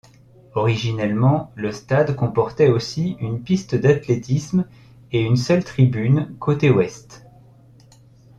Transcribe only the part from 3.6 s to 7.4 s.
d'athlétisme et une seule tribune, côté Ouest.